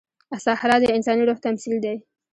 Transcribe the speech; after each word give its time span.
صحرا 0.45 0.75
د 0.81 0.85
انساني 0.97 1.23
روح 1.27 1.37
تمثیل 1.45 1.75
دی. 1.85 1.95